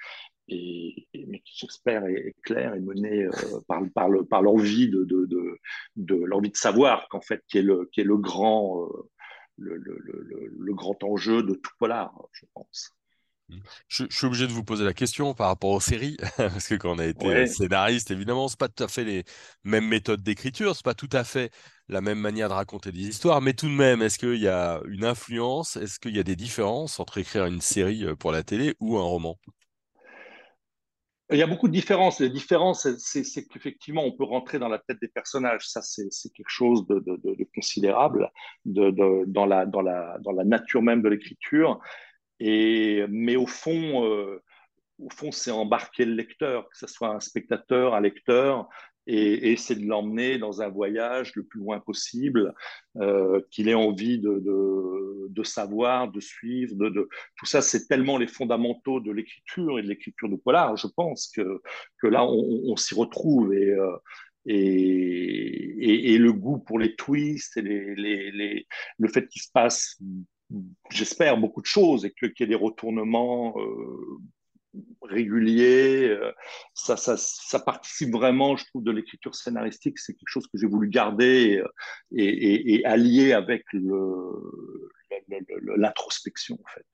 et, 0.49 1.07
mais 1.29 1.41
qui 1.41 1.53
j'espère 1.57 2.05
est, 2.07 2.35
clair 2.43 2.75
et 2.75 2.81
mené 2.81 3.25
euh, 3.25 3.31
par, 3.69 3.83
par, 3.95 4.09
le, 4.09 4.25
par 4.25 4.43
l'envie 4.43 4.89
de, 4.89 5.05
de, 5.05 5.27
de, 5.27 5.59
de 5.97 6.15
l'envie 6.15 6.51
de 6.51 6.57
savoir 6.57 7.09
qu'en 7.09 7.21
fait 7.21 7.43
qui 7.49 7.59
est 7.59 7.63
le, 7.63 7.89
qui 7.93 8.01
est 8.01 8.05
le 8.05 8.17
grand 8.17 8.85
euh, 8.85 9.11
le, 9.57 9.77
le, 9.77 9.99
le, 10.03 10.53
le, 10.59 10.75
grand 10.75 11.03
enjeu 11.05 11.43
de 11.43 11.55
tout 11.55 11.73
polar, 11.79 12.13
je 12.33 12.47
pense. 12.55 12.91
Je, 13.89 14.05
je, 14.09 14.17
suis 14.17 14.27
obligé 14.27 14.47
de 14.47 14.53
vous 14.53 14.65
poser 14.65 14.85
la 14.85 14.95
question 14.95 15.35
par 15.35 15.49
rapport 15.49 15.71
aux 15.71 15.81
séries, 15.81 16.17
parce 16.37 16.67
que 16.69 16.77
quand 16.77 16.95
on 16.95 16.99
a 16.99 17.07
été 17.07 17.47
scénariste, 17.47 18.11
évidemment, 18.11 18.49
c'est 18.49 18.59
pas 18.59 18.69
tout 18.69 18.85
à 18.85 18.89
fait 18.89 19.05
les 19.05 19.25
mêmes 19.65 19.87
méthodes 19.87 20.23
d'écriture, 20.23 20.75
c'est 20.77 20.85
pas 20.85 20.95
tout 20.95 21.09
à 21.13 21.25
fait 21.25 21.51
la 21.89 22.01
même 22.01 22.19
manière 22.19 22.49
de 22.49 22.55
raconter 22.55 22.93
des 22.93 23.09
histoires, 23.09 23.41
mais 23.41 23.53
tout 23.53 23.69
de 23.69 23.75
même, 23.75 24.03
est-ce 24.03 24.19
qu'il 24.19 24.41
y 24.41 24.49
a 24.49 24.81
une 24.87 25.05
influence, 25.05 25.77
est-ce 25.77 25.99
qu'il 25.99 26.17
y 26.17 26.21
a 26.21 26.25
des 26.25 26.37
différences 26.37 27.01
entre 27.01 27.19
écrire 27.19 27.47
une 27.47 27.61
série 27.61 28.05
euh, 28.05 28.15
pour 28.15 28.33
la 28.33 28.43
télé 28.43 28.77
ou 28.79 28.97
un 28.97 29.03
roman? 29.03 29.37
Il 31.33 31.39
y 31.39 31.43
a 31.43 31.47
beaucoup 31.47 31.69
de 31.69 31.73
différences. 31.73 32.21
Les 32.21 32.31
différences, 32.31 32.89
c'est 32.99 33.47
qu'effectivement, 33.47 34.05
on 34.05 34.13
peut 34.13 34.25
rentrer 34.25 34.59
dans 34.59 34.69
la 34.69 34.79
tête 34.79 34.99
des 35.01 35.09
personnages. 35.09 35.69
Ça, 35.69 35.81
c'est 35.83 36.09
quelque 36.33 36.49
chose 36.49 36.87
de, 36.87 37.47
considérable 37.55 38.31
dans, 38.65 39.47
la, 39.47 40.45
nature 40.45 40.83
même 40.83 41.03
de 41.03 41.09
l'écriture. 41.09 41.81
Mais 42.41 43.37
au 43.37 43.47
fond, 43.47 44.05
euh, 44.05 44.43
au 44.99 45.11
fond, 45.11 45.33
c'est 45.33 45.51
embarquer 45.51 46.05
le 46.05 46.15
lecteur, 46.15 46.69
que 46.69 46.77
ce 46.77 46.87
soit 46.87 47.09
un 47.09 47.21
spectateur, 47.21 47.95
un 47.95 48.01
lecteur, 48.01 48.69
et, 49.13 49.57
c'est 49.57 49.75
de 49.75 49.87
l'emmener 49.87 50.39
dans 50.39 50.63
un 50.63 50.69
voyage 50.69 51.35
le 51.35 51.45
plus 51.45 51.61
loin 51.61 51.81
possible, 51.81 52.55
euh, 52.97 53.41
qu'il 53.51 53.69
ait 53.69 53.75
envie 53.75 54.19
de, 54.19 54.43
de, 55.29 55.43
savoir, 55.43 56.11
de 56.11 56.21
suivre. 56.21 56.75
De, 56.77 57.09
Tout 57.37 57.47
ça, 57.47 57.61
c'est 57.61 57.89
tellement 57.89 58.19
les 58.19 58.27
fondamentaux 58.27 59.01
de 59.01 59.11
l'écriture 59.11 59.79
et 59.79 59.83
de 59.83 59.89
l'écriture 59.89 60.29
de 60.29 60.37
polar, 60.37 60.77
je 60.77 60.87
pense, 60.87 61.31
que, 61.35 61.61
que 62.01 62.07
là, 62.07 62.25
on, 62.25 62.77
s'y 62.77 62.95
retrouve. 62.95 63.53
Et, 63.55 63.71
euh, 63.71 63.97
et, 64.47 66.15
et, 66.15 66.19
le 66.19 66.33
goût 66.33 66.59
pour 66.59 66.79
les 66.79 66.95
twists 66.95 67.57
et 67.57 67.63
le 67.63 69.09
fait 69.09 69.29
qu'il 69.29 69.43
se 69.43 69.51
passe, 69.53 70.01
j'espère, 70.91 71.37
beaucoup 71.39 71.61
de 71.61 71.67
choses 71.67 72.05
et 72.05 72.11
qu'il 72.13 72.33
y 72.41 72.43
ait 72.43 72.47
des 72.47 72.55
retournements 72.55 73.55
euh, 73.59 74.19
régulier. 75.11 76.09
Euh, 76.09 76.33
ça, 76.75 76.97
ça, 76.97 77.17
ça, 77.17 77.59
participe 77.61 78.13
vraiment, 78.13 78.57
je 78.57 78.65
trouve, 78.67 78.85
de 78.85 78.91
l'écriture 78.91 79.35
scénaristique. 79.35 79.99
C'est 79.99 80.15
quelque 80.15 80.29
chose 80.29 80.47
que 80.47 80.59
j'ai 80.59 80.67
voulu 80.67 80.89
garder 80.89 81.63
et, 82.13 82.25
et, 82.25 82.75
et, 82.75 82.85
allier 82.87 83.33
avec 83.33 83.65
l'introspection, 85.77 86.57
en 86.57 86.69
fait. 86.73 86.87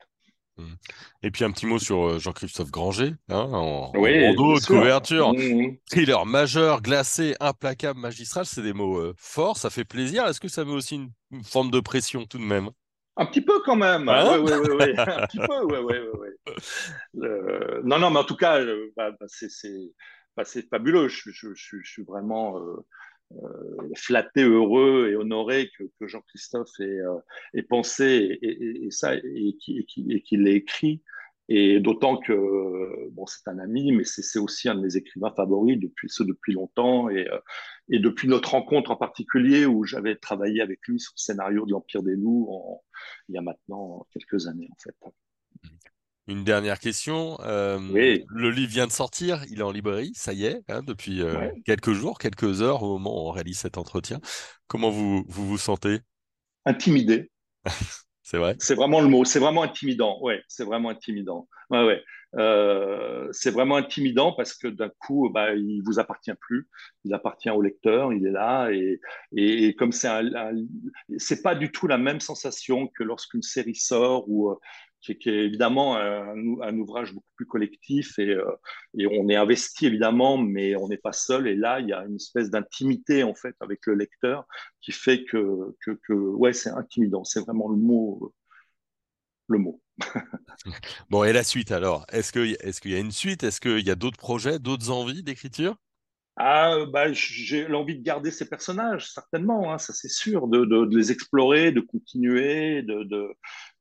Mmh. 0.59 0.75
Et 1.23 1.31
puis 1.31 1.45
un 1.45 1.51
petit 1.51 1.67
mot 1.67 1.79
sur 1.79 2.07
euh, 2.07 2.19
Jean-Christophe 2.19 2.71
Granger, 2.71 3.13
hein, 3.29 3.49
en, 3.53 3.93
oui, 3.95 4.13
de 4.13 4.67
couverture. 4.67 5.35
Mmh, 5.35 5.39
mmh. 5.39 5.77
Thriller 5.91 6.25
majeur, 6.25 6.81
glacé, 6.81 7.35
implacable, 7.41 8.01
magistral, 8.01 8.47
c'est 8.47 8.63
des 8.63 8.73
mots 8.73 8.99
euh, 8.99 9.15
forts, 9.19 9.59
ça 9.59 9.69
fait 9.69 9.85
plaisir. 9.85 10.27
Est-ce 10.27 10.41
que 10.41 10.49
ça 10.49 10.65
met 10.65 10.73
aussi 10.73 10.95
une, 10.95 11.11
une, 11.31 11.45
forme 11.45 11.71
de 11.71 11.81
pression 11.81 12.25
tout 12.25 12.39
de 12.39 12.45
même? 12.45 12.71
Un 13.19 13.27
petit 13.27 13.43
peu 13.43 13.61
quand 13.65 13.77
même. 13.77 14.09
Hein? 14.09 14.39
Oui, 14.39 14.53
oui, 14.53 14.77
oui, 14.79 14.95
Un 14.97 15.27
petit 15.27 15.39
peu, 15.39 15.65
oui, 15.65 15.79
oui, 15.85 15.97
oui. 16.21 16.26
Euh, 17.17 17.83
non, 17.85 17.99
non, 17.99 18.11
mais 18.11 18.19
en 18.19 18.25
tout 18.25 18.37
cas, 18.37 18.61
euh, 18.61 18.93
bah, 18.97 19.11
bah, 19.13 19.27
bah, 20.37 20.45
c'est 20.45 20.69
fabuleux. 20.69 21.09
Je, 21.09 21.55
suis 21.55 22.05
vraiment 22.05 22.59
euh, 23.33 23.95
flatté, 23.97 24.43
heureux 24.43 25.09
et 25.11 25.17
honoré 25.17 25.71
que, 25.79 26.07
Jean-Christophe 26.07 26.81
ait, 26.81 27.63
pensé 27.63 28.39
et, 28.43 28.87
et, 28.87 28.91
ça 28.91 29.15
et 29.15 29.57
qu'il 29.57 30.43
l'ait 30.43 30.55
écrit. 30.57 31.03
Et 31.49 31.79
d'autant 31.79 32.17
que 32.17 33.09
bon, 33.11 33.25
c'est 33.27 33.47
un 33.47 33.61
ami, 33.61 33.93
mais 33.93 34.03
c'est 34.03 34.39
aussi 34.41 34.69
un 34.69 34.75
de 34.75 34.81
mes 34.81 34.97
écrivains 34.97 35.33
favoris 35.37 35.79
depuis 35.79 36.09
ce 36.11 36.25
depuis 36.25 36.53
longtemps 36.55 37.09
et, 37.09 37.29
depuis 37.89 38.27
notre 38.27 38.51
rencontre 38.51 38.91
en 38.91 38.97
particulier 38.97 39.65
où 39.65 39.85
j'avais 39.85 40.17
travaillé 40.17 40.61
avec 40.61 40.81
lui 40.89 40.99
sur 40.99 41.13
le 41.15 41.21
scénario 41.21 41.65
de 41.65 41.71
l'Empire 41.71 42.03
des 42.03 42.17
loups 42.17 42.83
il 43.29 43.37
y 43.37 43.39
a 43.39 43.43
maintenant 43.43 44.07
quelques 44.13 44.49
années 44.49 44.69
en 44.73 44.77
fait. 44.83 44.97
Une 46.29 46.43
dernière 46.43 46.81
question. 46.81 47.39
Euh, 47.43 47.79
oui. 47.93 48.25
Le 48.29 48.51
livre 48.51 48.73
vient 48.73 48.87
de 48.87 48.93
sortir, 48.93 49.45
il 49.49 49.61
est 49.61 49.63
en 49.63 49.71
librairie, 49.71 50.13
ça 50.15 50.33
y 50.33 50.45
est, 50.45 50.63
hein, 50.69 50.83
depuis 50.83 51.23
euh, 51.23 51.51
quelques 51.65 51.93
jours, 51.93 52.19
quelques 52.19 52.63
heures 52.63 52.83
au 52.83 52.99
moment 52.99 53.15
où 53.15 53.29
on 53.29 53.31
réalise 53.31 53.59
cet 53.59 53.79
entretien. 53.79 54.21
Comment 54.67 54.91
vous 54.91 55.25
vous, 55.29 55.47
vous 55.47 55.59
sentez? 55.59 56.01
Intimidé. 56.65 57.31
C'est 58.25 58.39
vrai? 58.39 58.57
C'est 58.59 58.75
vraiment 58.75 59.01
le 59.01 59.07
mot. 59.07 59.25
C'est 59.25 59.39
vraiment 59.39 59.63
intimidant. 59.63 60.19
Ouais, 60.21 60.43
c'est 60.49 60.65
vraiment 60.65 60.89
intimidant. 60.89 61.47
Ouais, 61.71 61.85
ouais. 61.85 62.03
Euh, 62.35 63.29
c'est 63.31 63.53
vraiment 63.53 63.77
intimidant 63.77 64.33
parce 64.33 64.53
que 64.53 64.67
d'un 64.67 64.91
coup, 64.99 65.31
bah, 65.33 65.55
il 65.55 65.81
vous 65.85 66.01
appartient 66.01 66.35
plus. 66.41 66.69
Il 67.05 67.15
appartient 67.15 67.51
au 67.51 67.63
lecteur. 67.63 68.13
Il 68.13 68.27
est 68.27 68.33
là 68.33 68.71
et, 68.73 68.99
et, 69.31 69.77
comme 69.77 69.93
c'est 69.93 70.09
un, 70.09 70.27
un 70.35 70.55
c'est 71.19 71.41
pas 71.41 71.55
du 71.55 71.71
tout 71.71 71.87
la 71.87 71.99
même 71.99 72.19
sensation 72.19 72.89
que 72.89 73.05
lorsqu'une 73.05 73.43
série 73.43 73.77
sort 73.77 74.29
ou 74.29 74.59
qui, 75.15 75.29
est 75.29 75.45
évidemment 75.45 75.97
un, 75.97 76.79
ouvrage 76.79 77.13
beaucoup 77.13 77.31
plus 77.37 77.47
collectif 77.47 78.19
et, 78.19 78.31
euh, 78.31 78.45
et, 78.99 79.07
on 79.07 79.29
est 79.29 79.37
investi 79.37 79.87
évidemment, 79.87 80.39
mais 80.39 80.77
on 80.77 80.89
n'est 80.89 80.97
pas 80.99 81.13
seul. 81.13 81.47
Et 81.47 81.55
là, 81.55 81.81
il 81.81 81.89
y 81.89 81.93
a 81.93 82.05
une 82.05 82.17
espèce 82.17 82.51
d'intimité 82.51 83.23
en 83.23 83.35
fait 83.35 83.55
avec 83.61 83.87
le 83.87 83.95
lecteur 83.95 84.47
qui 84.81 84.93
fait 84.93 85.25
que, 85.25 85.75
que, 85.85 85.93
que 86.07 86.13
ouais, 86.13 86.53
c'est 86.53 86.71
intimidant. 86.71 87.25
C'est 87.25 87.41
vraiment 87.41 87.69
le 87.69 87.77
mot, 87.77 88.35
le 89.49 89.59
mot. 89.59 89.81
bon, 91.11 91.25
et 91.25 91.33
la 91.33 91.45
suite 91.45 91.73
alors? 91.73 92.05
Est-ce 92.11 92.33
qu'il 92.33 92.57
est 92.61 92.81
qu'il 92.81 92.91
y 92.91 92.95
a 92.95 92.99
une 92.99 93.13
suite? 93.13 93.43
Est-ce 93.45 93.61
qu'il 93.61 93.87
y 93.87 93.91
a 93.91 93.95
d'autres 93.95 94.19
projets, 94.19 94.59
d'autres 94.59 94.91
envies 94.91 95.23
d'écriture? 95.23 95.77
Ah, 96.39 96.85
bah, 96.93 97.11
j'ai 97.13 97.67
l'envie 97.67 97.97
de 97.97 98.03
garder 98.03 98.31
ces 98.31 98.47
personnages, 98.47 99.11
certainement, 99.11 99.73
hein, 99.73 99.79
ça 99.79 99.95
c'est 99.95 100.11
sûr, 100.11 100.49
de, 100.49 100.67
de, 100.67 100.85
de, 100.85 100.97
les 100.97 101.11
explorer, 101.11 101.73
de 101.73 101.81
continuer, 101.81 102.83
de, 102.83 103.05
de, 103.05 103.35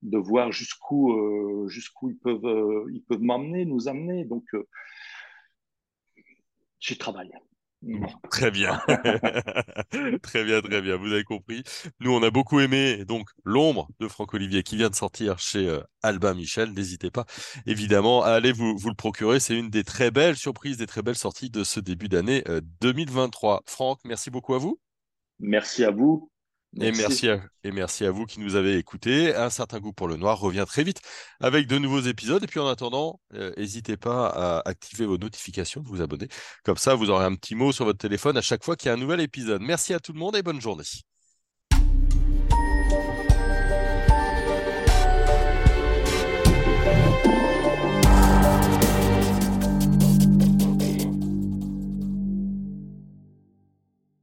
de 0.06 0.18
voir 0.18 0.52
jusqu'où 0.52 1.12
euh, 1.12 1.68
jusqu'où 1.68 2.10
ils 2.12 2.18
peuvent 2.18 2.46
euh, 2.46 2.86
ils 2.94 3.04
peuvent 3.04 3.22
m'emmener, 3.22 3.66
nous 3.66 3.88
amener. 3.88 4.26
Donc, 4.26 4.44
euh, 4.54 4.68
j'y 6.80 6.98
travaille. 6.98 7.32
très 8.30 8.52
bien. 8.52 8.82
très 10.22 10.44
bien, 10.44 10.62
très 10.62 10.82
bien. 10.82 10.98
Vous 10.98 11.12
avez 11.12 11.24
compris. 11.24 11.64
Nous, 12.00 12.12
on 12.12 12.22
a 12.24 12.30
beaucoup 12.30 12.60
aimé 12.60 13.06
donc 13.06 13.30
L'ombre 13.44 13.90
de 14.00 14.08
Franck 14.08 14.34
Olivier 14.34 14.64
qui 14.64 14.78
vient 14.78 14.90
de 14.90 14.96
sortir 14.96 15.40
chez 15.40 15.68
euh, 15.68 15.82
Albin 16.04 16.34
Michel. 16.34 16.72
N'hésitez 16.72 17.12
pas, 17.12 17.26
évidemment, 17.66 18.24
à 18.24 18.30
aller 18.30 18.52
vous, 18.52 18.78
vous 18.78 18.90
le 18.90 18.96
procurer. 18.96 19.40
C'est 19.40 19.58
une 19.58 19.70
des 19.70 19.84
très 19.84 20.12
belles 20.12 20.38
surprises, 20.38 20.78
des 20.78 20.88
très 20.88 21.02
belles 21.02 21.18
sorties 21.18 21.50
de 21.50 21.64
ce 21.64 21.80
début 21.80 22.10
d'année 22.10 22.44
2023. 22.82 23.56
Euh, 23.56 23.60
Franck, 23.66 24.00
merci 24.06 24.30
beaucoup 24.30 24.54
à 24.54 24.60
vous. 24.60 24.80
Merci 25.40 25.84
à 25.84 25.92
vous. 25.92 26.30
Et 26.82 26.92
merci, 26.92 27.30
à, 27.30 27.42
et 27.64 27.72
merci 27.72 28.06
à 28.06 28.12
vous 28.12 28.26
qui 28.26 28.40
nous 28.42 28.56
avez 28.56 28.78
écoutés. 28.78 29.34
Un 29.34 29.50
certain 29.50 29.80
goût 29.80 29.94
pour 29.94 30.08
le 30.08 30.18
noir 30.18 30.40
revient 30.40 30.66
très 30.68 30.84
vite 30.84 31.00
avec 31.40 31.68
de 31.68 31.78
nouveaux 31.78 32.02
épisodes. 32.02 32.44
Et 32.44 32.48
puis 32.48 32.60
en 32.60 32.68
attendant, 32.68 33.22
euh, 33.34 33.54
n'hésitez 33.58 33.96
pas 33.96 34.28
à 34.28 34.68
activer 34.68 35.06
vos 35.06 35.18
notifications, 35.18 35.82
vous 35.86 36.02
abonner. 36.02 36.28
Comme 36.64 36.78
ça, 36.78 36.96
vous 36.96 37.10
aurez 37.10 37.26
un 37.26 37.36
petit 37.36 37.56
mot 37.56 37.72
sur 37.72 37.86
votre 37.86 38.00
téléphone 38.00 38.38
à 38.38 38.42
chaque 38.42 38.64
fois 38.64 38.76
qu'il 38.76 38.88
y 38.88 38.92
a 38.92 38.94
un 38.94 38.98
nouvel 38.98 39.22
épisode. 39.22 39.62
Merci 39.62 39.94
à 39.94 40.00
tout 40.00 40.12
le 40.12 40.20
monde 40.20 40.36
et 40.36 40.44
bonne 40.44 40.60
journée. 40.60 40.84